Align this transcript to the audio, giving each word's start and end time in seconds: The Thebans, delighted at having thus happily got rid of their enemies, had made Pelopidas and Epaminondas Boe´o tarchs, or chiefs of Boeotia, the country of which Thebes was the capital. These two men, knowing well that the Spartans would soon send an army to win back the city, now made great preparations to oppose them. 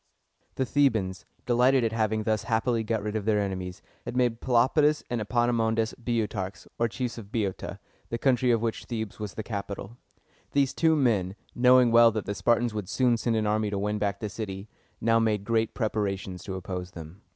The 0.55 0.65
Thebans, 0.65 1.25
delighted 1.45 1.83
at 1.83 1.91
having 1.91 2.23
thus 2.23 2.45
happily 2.45 2.83
got 2.83 3.03
rid 3.03 3.15
of 3.15 3.25
their 3.25 3.39
enemies, 3.39 3.83
had 4.03 4.17
made 4.17 4.41
Pelopidas 4.41 5.03
and 5.11 5.21
Epaminondas 5.21 5.93
Boe´o 6.03 6.27
tarchs, 6.27 6.67
or 6.79 6.87
chiefs 6.87 7.19
of 7.19 7.31
Boeotia, 7.31 7.77
the 8.09 8.17
country 8.17 8.49
of 8.49 8.63
which 8.63 8.85
Thebes 8.85 9.19
was 9.19 9.35
the 9.35 9.43
capital. 9.43 9.97
These 10.53 10.73
two 10.73 10.95
men, 10.95 11.35
knowing 11.53 11.91
well 11.91 12.09
that 12.13 12.25
the 12.25 12.33
Spartans 12.33 12.73
would 12.73 12.89
soon 12.89 13.15
send 13.15 13.35
an 13.35 13.45
army 13.45 13.69
to 13.69 13.77
win 13.77 13.99
back 13.99 14.19
the 14.19 14.29
city, 14.29 14.67
now 14.99 15.19
made 15.19 15.43
great 15.45 15.75
preparations 15.75 16.41
to 16.45 16.55
oppose 16.55 16.93
them. 16.93 17.21